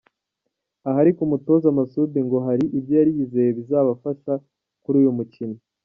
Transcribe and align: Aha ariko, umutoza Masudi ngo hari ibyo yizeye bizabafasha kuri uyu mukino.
Aha 0.87 0.97
ariko, 1.03 1.19
umutoza 1.23 1.75
Masudi 1.77 2.17
ngo 2.25 2.37
hari 2.47 2.65
ibyo 2.77 2.97
yizeye 3.17 3.51
bizabafasha 3.57 4.33
kuri 4.83 4.95
uyu 5.01 5.17
mukino. 5.19 5.57